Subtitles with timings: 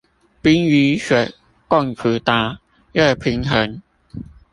[0.41, 1.35] 冰及水
[1.67, 2.59] 共處達
[2.91, 3.83] 熱平衡